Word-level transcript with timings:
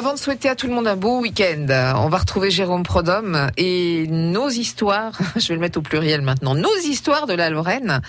Avant 0.00 0.14
de 0.14 0.18
souhaiter 0.18 0.48
à 0.48 0.56
tout 0.56 0.66
le 0.66 0.72
monde 0.72 0.86
un 0.86 0.96
beau 0.96 1.20
week-end, 1.20 1.66
on 1.96 2.08
va 2.08 2.16
retrouver 2.16 2.50
Jérôme 2.50 2.84
Prodhomme 2.84 3.50
et 3.58 4.06
nos 4.08 4.48
histoires, 4.48 5.12
je 5.36 5.46
vais 5.48 5.54
le 5.56 5.60
mettre 5.60 5.78
au 5.78 5.82
pluriel 5.82 6.22
maintenant, 6.22 6.54
nos 6.54 6.74
histoires 6.86 7.26
de 7.26 7.34
la 7.34 7.50
Lorraine, 7.50 8.00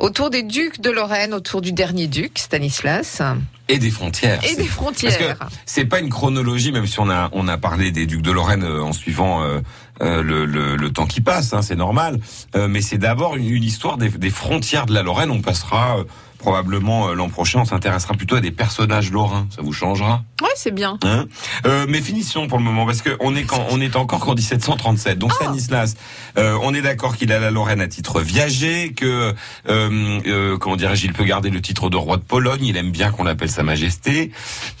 autour 0.00 0.30
des 0.30 0.42
ducs 0.42 0.80
de 0.80 0.90
Lorraine, 0.90 1.32
autour 1.32 1.60
du 1.60 1.70
dernier 1.70 2.08
duc, 2.08 2.36
Stanislas. 2.36 3.22
Et 3.68 3.78
des 3.78 3.92
frontières. 3.92 4.40
Et 4.44 4.56
des 4.56 4.66
frontières. 4.66 5.38
c'est 5.66 5.84
pas 5.84 6.00
une 6.00 6.08
chronologie, 6.08 6.72
même 6.72 6.88
si 6.88 6.98
on 6.98 7.08
a 7.08 7.28
on 7.30 7.46
a 7.46 7.58
parlé 7.58 7.92
des 7.92 8.06
ducs 8.06 8.22
de 8.22 8.32
Lorraine 8.32 8.64
euh, 8.64 8.82
en 8.82 8.92
suivant 8.92 9.44
euh, 9.44 9.60
euh, 10.02 10.24
le, 10.24 10.46
le, 10.46 10.74
le, 10.74 10.92
temps 10.92 11.06
qui 11.06 11.20
passe, 11.20 11.52
hein, 11.52 11.62
c'est 11.62 11.76
normal. 11.76 12.18
mais 12.56 12.80
c'est 12.80 12.98
d'abord 12.98 13.36
une, 13.36 13.48
une, 13.48 13.62
histoire 13.62 13.98
des, 13.98 14.08
des, 14.08 14.30
frontières 14.30 14.86
de 14.86 14.94
la 14.94 15.04
Lorraine. 15.04 15.30
On 15.30 15.42
passera 15.42 15.98
probablement 16.40 17.12
l'an 17.12 17.28
prochain, 17.28 17.60
on 17.60 17.64
s'intéressera 17.64 18.14
plutôt 18.14 18.36
à 18.36 18.40
des 18.40 18.50
personnages 18.50 19.12
lorrains. 19.12 19.46
Ça 19.54 19.62
vous 19.62 19.72
changera 19.72 20.24
Ouais, 20.42 20.48
c'est 20.56 20.74
bien. 20.74 20.98
Hein 21.04 21.26
euh, 21.66 21.86
mais 21.88 22.00
finissons 22.00 22.48
pour 22.48 22.58
le 22.58 22.64
moment 22.64 22.86
parce 22.86 23.02
que 23.02 23.16
on 23.20 23.36
est 23.36 23.44
quand 23.44 23.66
on 23.70 23.80
est 23.80 23.94
encore 23.94 24.20
qu'en 24.20 24.34
1737. 24.34 25.18
Donc 25.18 25.32
oh. 25.32 25.44
Stanislas, 25.44 25.96
euh, 26.38 26.58
on 26.62 26.72
est 26.74 26.82
d'accord 26.82 27.16
qu'il 27.16 27.30
a 27.32 27.38
la 27.38 27.50
Lorraine 27.50 27.80
à 27.80 27.88
titre 27.88 28.20
viager, 28.20 28.92
que 28.94 29.34
euh, 29.68 30.20
euh, 30.26 30.58
comment 30.58 30.76
dirais-je, 30.76 31.04
il 31.04 31.12
peut 31.12 31.24
garder 31.24 31.50
le 31.50 31.60
titre 31.60 31.90
de 31.90 31.96
roi 31.96 32.16
de 32.16 32.22
Pologne. 32.22 32.64
Il 32.64 32.76
aime 32.76 32.90
bien 32.90 33.10
qu'on 33.10 33.24
l'appelle 33.24 33.50
Sa 33.50 33.62
Majesté. 33.62 34.32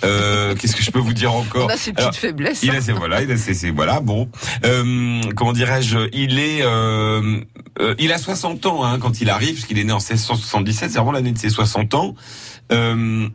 Euh, 0.02 0.54
Qu'est-ce 0.54 0.76
que 0.76 0.82
je 0.82 0.90
peux 0.90 0.98
vous 0.98 1.12
dire 1.12 1.34
encore 1.34 1.66
On 1.66 1.74
a 1.74 1.76
ses 1.76 1.92
petites 1.92 2.16
faiblesses. 2.16 2.62
Il 2.62 2.70
a 2.70 2.80
ses 2.80 2.92
voilà, 2.92 3.22
il 3.22 3.30
a 3.30 3.36
ses, 3.36 3.70
voilà. 3.70 4.00
Bon, 4.00 4.28
euh, 4.64 5.20
comment 5.36 5.52
dirais-je, 5.52 6.08
il 6.12 6.38
est 6.38 6.62
il 7.98 8.12
a 8.12 8.18
60 8.18 8.66
ans 8.66 8.84
hein, 8.84 8.98
quand 8.98 9.20
il 9.20 9.30
arrive, 9.30 9.54
parce 9.54 9.66
qu'il 9.66 9.78
est 9.78 9.84
né 9.84 9.92
en 9.92 9.98
1677. 9.98 10.90
C'est 10.90 10.96
vraiment 10.96 11.12
l'année 11.12 11.32
de 11.32 11.38
ses 11.38 11.50
60 11.50 11.94
ans. 11.94 12.14
Euh, 12.72 13.28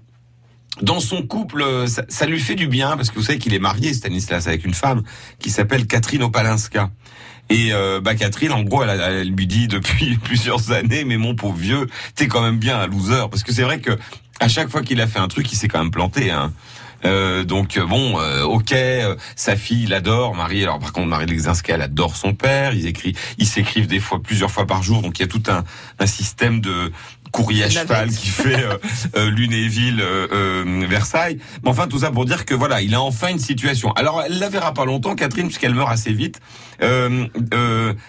dans 0.82 1.00
son 1.00 1.24
couple, 1.24 1.64
ça, 1.88 2.04
ça, 2.10 2.26
lui 2.26 2.40
fait 2.40 2.56
du 2.56 2.68
bien 2.68 2.98
parce 2.98 3.10
que 3.10 3.16
vous 3.16 3.24
savez 3.24 3.40
qu'il 3.40 3.54
est 3.54 3.60
marié, 3.60 3.94
Stanislas, 3.94 4.48
avec 4.48 4.66
une 4.66 4.74
femme 4.74 5.04
qui 5.40 5.50
s'appelle 5.50 5.88
Catherine 5.88 6.24
Opalinska. 6.24 6.90
Et 7.50 7.74
euh, 7.74 8.02
bah 8.02 8.16
Catherine, 8.16 8.52
en 8.52 8.64
gros, 8.64 8.84
elle, 8.84 9.00
elle, 9.00 9.30
lui 9.30 9.48
dit 9.48 9.68
depuis 9.68 10.18
plusieurs 10.24 10.72
années, 10.72 11.06
mais 11.06 11.18
mon 11.18 11.36
pauvre 11.36 11.56
vieux, 11.56 11.88
t'es 12.16 12.28
quand 12.28 12.42
même 12.42 12.58
bien 12.58 12.80
un 12.80 12.88
loser, 12.88 13.30
parce 13.30 13.44
que 13.44 13.54
c'est 13.54 13.62
vrai 13.62 13.80
que 13.80 13.92
à 14.40 14.48
chaque 14.48 14.70
fois 14.70 14.82
qu'il 14.82 15.00
a 15.00 15.08
fait 15.08 15.20
un 15.20 15.28
truc, 15.28 15.52
il 15.52 15.56
s'est 15.56 15.68
quand 15.68 15.80
même 15.80 15.92
planté. 15.92 16.32
Hein. 16.32 16.52
Euh, 17.06 17.44
donc 17.44 17.80
bon, 17.80 18.20
euh, 18.20 18.44
ok, 18.44 18.72
euh, 18.74 19.16
sa 19.36 19.56
fille 19.56 19.86
l'adore, 19.86 20.36
Marie. 20.36 20.64
Alors 20.64 20.80
par 20.80 20.92
contre, 20.92 21.08
Marie 21.08 21.26
Lexinska, 21.26 21.74
elle 21.74 21.82
adore 21.82 22.16
son 22.16 22.34
père. 22.34 22.74
Ils 22.74 22.88
écrivent, 22.88 23.18
ils 23.38 23.48
s'écrivent 23.48 23.88
des 23.88 24.00
fois 24.00 24.22
plusieurs 24.22 24.52
fois 24.52 24.66
par 24.66 24.84
jour. 24.84 25.02
Donc 25.02 25.20
il 25.20 25.22
y 25.22 25.26
a 25.26 25.28
tout 25.28 25.44
un, 25.48 25.64
un 26.00 26.06
système 26.08 26.62
de 26.62 26.92
courrier 27.36 27.66
à 27.66 27.70
cheval 27.70 28.10
qui 28.10 28.28
fait 28.28 28.64
euh, 28.64 28.78
euh, 29.18 29.30
Lunéville, 29.30 30.02
euh, 30.02 30.86
Versailles. 30.88 31.38
Mais 31.64 31.70
enfin, 31.70 31.88
tout 31.88 32.00
ça 32.00 32.12
pour 32.12 32.26
dire 32.26 32.46
que 32.46 32.56
voilà, 32.56 32.82
il 32.82 32.96
a 32.96 33.02
enfin 33.02 33.28
une 33.28 33.40
situation. 33.40 33.92
Alors, 33.94 34.24
elle 34.26 34.40
la 34.40 34.50
verra 34.50 34.74
pas 34.74 34.86
longtemps, 34.86 35.16
Catherine, 35.16 35.48
puisqu'elle 35.48 35.76
meurt 35.76 35.92
assez 35.92 36.14
vite. 36.14 36.40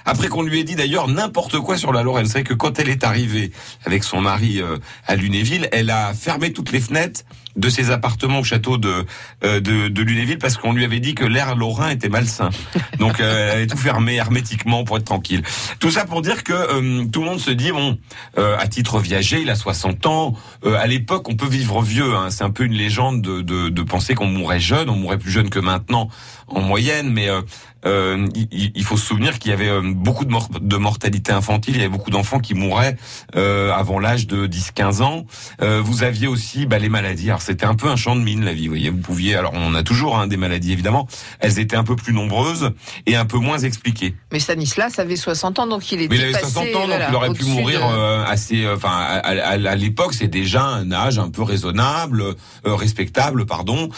après 0.05 0.29
qu'on 0.29 0.43
lui 0.43 0.61
ait 0.61 0.65
dit 0.65 0.77
d'ailleurs 0.77 1.09
n'importe 1.09 1.59
quoi 1.59 1.77
sur 1.77 1.93
la 1.93 2.03
Lorraine. 2.03 2.27
C'est 2.27 2.41
vrai 2.41 2.43
que 2.45 2.55
quand 2.55 2.79
elle 2.79 2.89
est 2.89 3.05
arrivée 3.05 3.51
avec 3.85 4.05
son 4.05 4.21
mari 4.21 4.61
à 5.07 5.17
Lunéville, 5.17 5.69
elle 5.73 5.91
a 5.91 6.15
fermé 6.15 6.53
toutes 6.53 6.73
les 6.73 6.81
fenêtres 6.81 7.23
de 7.57 7.71
ses 7.71 7.91
appartements 7.91 8.41
au 8.41 8.45
château 8.45 8.77
de 8.77 9.07
de, 9.43 9.89
de 9.89 10.03
Lunéville 10.03 10.39
parce 10.39 10.57
qu'on 10.57 10.73
lui 10.73 10.85
avait 10.85 11.01
dit 11.01 11.15
que 11.15 11.25
l'air 11.25 11.57
lorrain 11.57 11.91
était 11.91 12.09
malsain. 12.09 12.51
Donc 12.99 13.21
elle 13.21 13.51
avait 13.51 13.67
tout 13.67 13.79
fermé 13.79 14.17
hermétiquement 14.17 14.85
pour 14.85 14.99
être 14.99 15.05
tranquille. 15.05 15.43
Tout 15.79 15.91
ça 15.91 16.05
pour 16.05 16.23
dire 16.23 16.45
que 16.45 17.05
tout 17.07 17.21
le 17.21 17.27
monde 17.27 17.41
se 17.41 17.53
dit 17.53 17.73
bon, 17.73 17.99
à 18.37 18.67
titre 18.67 18.99
il 19.21 19.51
a 19.51 19.55
60 19.55 20.07
ans. 20.07 20.35
Euh, 20.65 20.77
à 20.79 20.87
l'époque, 20.87 21.29
on 21.29 21.37
peut 21.37 21.49
vivre 21.49 21.83
vieux. 21.83 22.15
Hein. 22.15 22.31
C'est 22.31 22.45
un 22.45 22.51
peu 22.51 22.65
une 22.65 22.73
légende 22.75 23.23
de, 23.23 23.43
de, 23.43 23.69
de 23.69 23.83
penser 23.83 24.15
qu'on 24.15 24.27
mourrait 24.27 24.61
jeune. 24.61 24.89
On 24.89 24.97
mourrait 24.97 25.19
plus 25.19 25.31
jeune 25.31 25.51
que 25.51 25.59
maintenant 25.59 26.09
en 26.49 26.61
moyenne, 26.61 27.11
mais 27.11 27.29
euh, 27.29 27.43
euh, 27.87 28.27
il, 28.53 28.85
faut 28.85 28.97
se 28.97 29.07
souvenir 29.07 29.39
qu'il 29.39 29.51
y 29.51 29.55
avait 29.55 29.69
euh, 29.69 29.81
beaucoup 29.83 30.25
de, 30.25 30.35
de 30.61 30.77
mortalité 30.77 31.33
infantile, 31.33 31.77
il 31.77 31.79
y 31.79 31.85
avait 31.85 31.91
beaucoup 31.91 32.11
d'enfants 32.11 32.41
qui 32.41 32.55
mouraient 32.55 32.97
euh, 33.37 33.73
avant 33.73 33.99
l'âge 33.99 34.27
de 34.27 34.47
10-15 34.47 35.03
ans. 35.03 35.27
Euh, 35.63 35.81
vous 35.83 36.03
aviez 36.03 36.27
aussi 36.27 36.67
bah, 36.67 36.79
les 36.79 36.89
maladies. 36.89 37.29
Alors 37.29 37.43
c'était 37.43 37.67
un 37.67 37.75
peu 37.75 37.89
un 37.89 37.97
champ 37.97 38.17
de 38.17 38.21
mine 38.21 38.45
la 38.45 38.53
vie. 38.53 38.67
Vous 38.67 38.73
voyez, 38.73 38.91
vous 38.91 38.99
pouviez. 38.99 39.37
Alors 39.37 39.53
on 39.55 39.75
a 39.75 39.83
toujours 39.83 40.19
hein, 40.19 40.27
des 40.27 40.37
maladies 40.37 40.73
évidemment. 40.73 41.07
Elles 41.41 41.59
étaient 41.59 41.77
un 41.77 41.85
peu 41.85 41.97
plus 41.97 42.13
nombreuses 42.13 42.71
et 43.07 43.17
un 43.17 43.25
peu 43.25 43.39
moins 43.39 43.59
expliquées. 43.59 44.15
Mais 44.33 44.41
Stanislas 44.41 44.99
avait 44.99 45.17
60 45.17 45.59
ans, 45.61 45.67
donc 45.67 45.91
il 45.93 46.03
était 46.03 46.15
Mais 46.15 46.21
il 46.21 46.35
avait 46.35 46.39
60 46.39 46.75
ans, 46.75 46.89
donc 46.89 47.01
il 47.09 47.15
aurait 47.15 47.33
pu 47.33 47.45
mourir 47.45 47.85
assez. 48.27 48.67
Enfin, 48.69 48.91
à, 48.91 49.19
à, 49.19 49.77
l'époque, 49.77 50.15
c'est 50.15 50.29
déjà 50.29 50.65
un 50.65 50.91
âge 50.93 51.19
un 51.19 51.31
peu 51.31 51.43
raisonnable, 51.43 52.35
respectable, 52.65 53.47
pardon. 53.47 53.89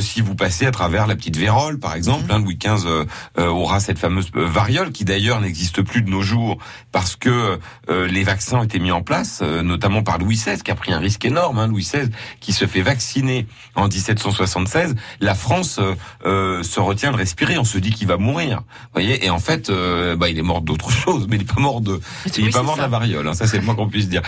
si 0.00 0.20
vous 0.20 0.34
passez 0.34 0.66
à 0.66 0.70
travers 0.70 1.06
la 1.06 1.16
petite 1.16 1.36
vérole, 1.36 1.78
par 1.78 1.94
exemple, 1.94 2.24
hein, 2.30 2.38
Louis 2.38 2.56
XV 2.56 2.86
euh, 2.86 3.04
aura 3.42 3.80
cette 3.80 3.98
fameuse 3.98 4.30
euh, 4.36 4.46
variole 4.46 4.92
qui 4.92 5.04
d'ailleurs 5.04 5.40
n'existe 5.40 5.82
plus 5.82 6.02
de 6.02 6.10
nos 6.10 6.22
jours 6.22 6.58
parce 6.92 7.16
que 7.16 7.58
euh, 7.90 8.06
les 8.06 8.22
vaccins 8.22 8.58
ont 8.58 8.62
été 8.62 8.78
mis 8.78 8.92
en 8.92 9.02
place, 9.02 9.42
notamment 9.42 10.02
par 10.02 10.18
Louis 10.18 10.36
XVI 10.36 10.62
qui 10.62 10.70
a 10.70 10.74
pris 10.74 10.92
un 10.92 10.98
risque 10.98 11.24
énorme. 11.24 11.58
Hein, 11.58 11.66
Louis 11.66 11.82
XVI 11.82 12.10
qui 12.40 12.52
se 12.52 12.66
fait 12.66 12.82
vacciner 12.82 13.46
en 13.74 13.88
1776. 13.88 14.94
La 15.20 15.34
France 15.34 15.80
se 16.24 16.80
retient 16.80 17.12
de 17.12 17.16
respirer. 17.16 17.58
On 17.58 17.64
se 17.64 17.78
dit 17.78 17.90
qu'il 17.90 18.06
va 18.06 18.16
mourir. 18.16 18.58
Vous 18.58 19.00
voyez 19.00 19.24
Et 19.24 19.30
en 19.30 19.38
fait, 19.38 19.70
bah, 19.70 20.28
il 20.28 20.38
est 20.38 20.42
mort 20.42 20.60
d'autre 20.60 20.90
chose, 21.04 21.26
mais 21.28 21.36
il 21.36 21.42
est 21.42 21.52
pas 21.52 21.60
mort 21.60 21.80
de, 21.80 22.00
il 22.36 22.48
est 22.48 22.50
pas 22.50 22.62
mort 22.62 22.76
de 22.76 22.82
la 22.82 22.88
variole. 22.88 23.26
Hein, 23.26 23.34
ça 23.34 23.46
c'est 23.46 23.58
le 23.58 23.64
moins 23.64 23.74
qu'on 23.74 23.88
puisse 23.88 24.08
dire. 24.08 24.22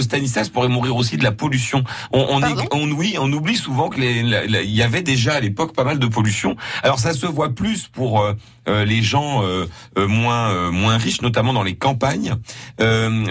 Stanislas 0.00 0.48
pourrait 0.48 0.68
mourir 0.68 0.96
aussi 0.96 1.16
de 1.16 1.24
la 1.24 1.32
pollution. 1.32 1.84
On, 2.12 2.26
on, 2.30 2.42
est, 2.42 2.68
on, 2.72 2.90
oui, 2.90 3.16
on 3.18 3.32
oublie 3.32 3.56
souvent 3.56 3.88
que 3.88 4.00
il 4.00 4.70
y 4.70 4.82
avait 4.82 5.02
déjà 5.02 5.34
à 5.34 5.40
l'époque 5.40 5.74
pas 5.74 5.84
mal 5.84 5.98
de 5.98 6.06
pollution. 6.06 6.56
Alors 6.82 6.98
ça 6.98 7.12
se 7.12 7.26
voit 7.26 7.50
plus 7.50 7.88
pour 7.88 8.20
euh, 8.20 8.34
les 8.66 9.02
gens 9.02 9.44
euh, 9.44 9.66
euh, 9.96 10.08
moins 10.08 10.70
moins 10.70 10.96
riches, 10.96 11.22
notamment 11.22 11.52
dans 11.52 11.62
les 11.62 11.76
campagnes, 11.76 12.34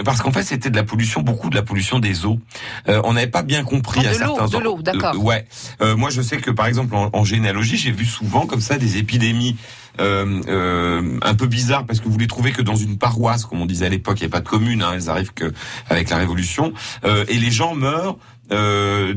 parce 0.04 0.22
qu'en 0.22 0.32
fait 0.32 0.42
c'était 0.42 0.70
de 0.70 0.76
la 0.76 0.84
pollution, 0.84 1.22
beaucoup 1.22 1.50
de 1.50 1.54
la 1.54 1.62
pollution 1.62 1.98
des 1.98 2.24
eaux. 2.24 2.38
on 2.86 3.12
n'avait 3.12 3.26
pas 3.26 3.42
bien 3.42 3.64
compris 3.64 4.02
ah, 4.06 4.10
à 4.10 4.14
certains 4.14 4.46
de 4.46 4.58
l'eau, 4.58 4.80
d'accord. 4.82 5.16
ouais. 5.22 5.46
moi 5.96 6.10
je 6.10 6.22
sais 6.22 6.38
que 6.38 6.50
par 6.50 6.66
exemple 6.66 6.94
en, 6.94 7.24
généalogie, 7.24 7.76
j'ai 7.76 7.92
vu 7.92 8.04
souvent 8.04 8.46
comme 8.46 8.60
ça 8.60 8.78
des 8.78 8.96
épidémies. 8.98 9.56
Euh, 9.98 11.18
un 11.22 11.34
peu 11.34 11.46
bizarres 11.46 11.86
parce 11.86 12.00
que 12.00 12.08
vous 12.08 12.18
les 12.18 12.26
trouvez 12.26 12.52
que 12.52 12.62
dans 12.62 12.76
une 12.76 12.98
paroisse, 12.98 13.44
comme 13.44 13.60
on 13.60 13.66
disait 13.66 13.86
à 13.86 13.88
l'époque, 13.88 14.18
il 14.20 14.24
n'y 14.24 14.28
a 14.28 14.30
pas 14.30 14.40
de 14.40 14.48
commune, 14.48 14.82
hein, 14.82 14.92
elles 14.94 15.08
arrivent 15.08 15.32
que 15.32 15.52
avec 15.88 16.10
la 16.10 16.16
Révolution, 16.16 16.72
euh, 17.04 17.24
et 17.28 17.38
les 17.38 17.50
gens 17.50 17.74
meurent 17.74 18.16
euh, 18.52 19.14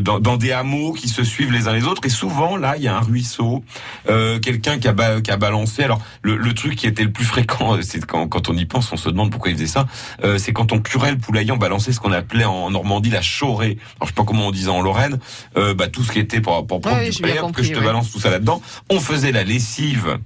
dans, 0.00 0.18
dans, 0.18 0.36
des 0.36 0.50
hameaux 0.50 0.92
qui 0.92 1.08
se 1.08 1.22
suivent 1.22 1.52
les 1.52 1.68
uns 1.68 1.72
les 1.72 1.84
autres. 1.84 2.04
Et 2.04 2.08
souvent 2.08 2.56
là 2.56 2.76
il 2.76 2.82
y 2.82 2.88
a 2.88 2.96
un 2.96 3.00
ruisseau 3.00 3.62
euh, 4.08 4.40
quelqu'un 4.40 4.78
qui 4.78 4.88
a, 4.88 5.20
qui 5.20 5.30
a 5.30 5.36
balancé. 5.36 5.84
Alors 5.84 6.00
le, 6.22 6.36
le, 6.36 6.52
truc 6.52 6.76
qui 6.76 6.86
était 6.86 7.04
le 7.04 7.12
plus 7.12 7.24
fréquent 7.24 7.76
c'est 7.82 8.04
quand, 8.04 8.26
quand 8.26 8.48
on 8.48 8.56
y 8.56 8.64
pense 8.64 8.92
on 8.92 8.96
se 8.96 9.08
demande 9.08 9.30
pourquoi 9.30 9.50
il 9.50 9.56
faisait 9.56 9.66
ça 9.66 9.86
euh, 10.24 10.38
c'est 10.38 10.52
quand 10.52 10.72
on 10.72 10.80
curait 10.80 11.12
le 11.12 11.18
poulailler 11.18 11.52
on 11.52 11.56
balançait 11.56 11.92
ce 11.92 12.00
qu'on 12.00 12.12
appelait 12.12 12.44
en 12.44 12.70
Normandie 12.70 13.10
la 13.10 13.20
chorée. 13.20 13.78
Alors 13.96 14.02
je 14.02 14.06
sais 14.06 14.14
pas 14.14 14.24
comment 14.24 14.48
on 14.48 14.50
disait 14.50 14.70
en 14.70 14.82
Lorraine 14.82 15.18
euh, 15.56 15.74
bah, 15.74 15.86
tout 15.86 16.02
ce 16.02 16.10
qui 16.10 16.18
était 16.18 16.40
pour, 16.40 16.66
pour 16.66 16.80
prendre 16.80 17.02
du 17.02 17.52
que 17.52 17.62
je 17.62 17.72
te 17.72 17.80
balance 17.80 18.10
tout 18.10 18.18
ça 18.18 18.30
là-dedans. 18.30 18.60
On 18.90 18.98
faisait 18.98 19.32
la 19.32 19.44
lessive 19.44 20.18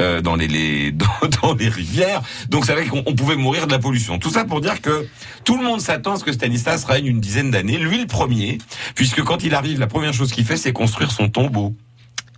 euh, 0.00 0.20
dans 0.20 0.34
les, 0.36 0.48
les 0.48 0.92
dans, 0.92 1.06
dans, 1.42 1.54
les 1.54 1.68
rivières. 1.68 2.22
Donc 2.48 2.64
c'est 2.64 2.72
vrai 2.72 2.86
qu'on 2.86 3.02
pouvait 3.14 3.36
mourir 3.36 3.66
de 3.66 3.72
la 3.72 3.78
pollution. 3.78 4.18
Tout 4.18 4.30
ça 4.30 4.44
pour 4.44 4.60
dire 4.60 4.80
que 4.80 5.06
tout 5.44 5.56
le 5.56 5.64
monde 5.64 5.80
s'attend 5.80 6.14
à 6.14 6.16
ce 6.16 6.24
que 6.24 6.32
Stanislas 6.32 6.84
règne 6.84 7.06
une 7.06 7.20
dizaine 7.20 7.50
d'années, 7.50 7.78
lui 7.78 7.98
le 8.00 8.06
premier, 8.06 8.58
puisque 8.94 9.22
quand 9.22 9.44
il 9.44 9.54
arrive, 9.54 9.78
la 9.78 9.86
première 9.86 10.12
chose 10.12 10.32
qu'il 10.32 10.44
fait, 10.44 10.56
c'est 10.56 10.72
construire 10.72 11.10
son 11.10 11.28
tombeau. 11.28 11.74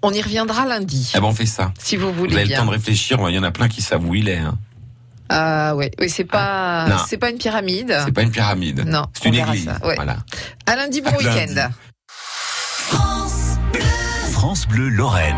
On 0.02 0.12
y 0.12 0.20
reviendra 0.20 0.66
lundi. 0.66 1.12
Ah 1.14 1.20
ben 1.20 1.28
on 1.28 1.32
fait 1.32 1.46
ça. 1.46 1.72
Si 1.78 1.96
vous 1.96 2.12
voulez. 2.12 2.32
Vous 2.32 2.38
avez 2.38 2.48
le 2.48 2.56
temps 2.56 2.66
de 2.66 2.70
réfléchir. 2.70 3.18
Il 3.28 3.34
y 3.34 3.38
en 3.38 3.44
a 3.44 3.52
plein 3.52 3.68
qui 3.68 3.82
savent 3.82 4.04
où 4.04 4.14
il 4.14 4.28
est. 4.28 4.38
Hein. 4.38 4.58
Ah 5.28 5.74
oui, 5.76 5.86
oui 5.98 6.10
c'est 6.10 6.24
pas, 6.24 6.84
ah, 6.84 7.06
c'est 7.08 7.16
pas 7.16 7.30
une 7.30 7.38
pyramide. 7.38 7.96
C'est 8.04 8.12
pas 8.12 8.22
une 8.22 8.30
pyramide. 8.30 8.84
Non, 8.86 9.06
c'est 9.14 9.28
une 9.28 9.36
église. 9.36 9.70
Voilà. 9.82 10.16
À 10.66 10.76
lundi, 10.76 11.00
bon 11.00 11.10
week-end. 11.16 11.70
France 14.32 14.66
Bleu 14.68 14.88
Lorraine. 14.88 15.36